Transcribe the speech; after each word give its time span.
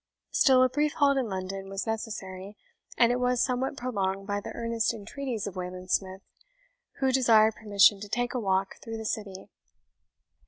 Still 0.31 0.63
a 0.63 0.69
brief 0.69 0.93
halt 0.93 1.19
in 1.19 1.29
London 1.29 1.69
was 1.69 1.85
necessary; 1.85 2.57
and 2.97 3.11
it 3.11 3.19
was 3.19 3.39
somewhat 3.39 3.77
prolonged 3.77 4.25
by 4.25 4.39
the 4.39 4.49
earnest 4.55 4.95
entreaties 4.95 5.45
of 5.45 5.55
Wayland 5.55 5.91
Smith, 5.91 6.23
who 7.01 7.11
desired 7.11 7.53
permission 7.53 7.99
to 7.99 8.09
take 8.09 8.33
a 8.33 8.39
walk 8.39 8.77
through 8.81 8.97
the 8.97 9.05
city. 9.05 9.49